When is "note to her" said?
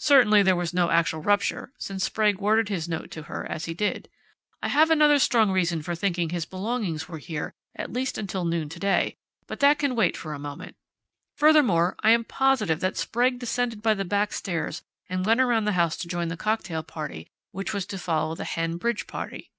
2.88-3.48